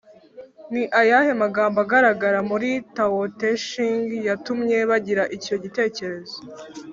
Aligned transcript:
ni 0.71 0.83
ayahe 1.01 1.31
magambo 1.43 1.77
agaragara 1.85 2.39
muri 2.49 2.69
tao 2.95 3.21
te 3.39 3.49
ching 3.67 4.07
yatumye 4.27 4.77
bagira 4.89 5.23
icyo 5.37 5.55
gitekerezo? 5.63 6.37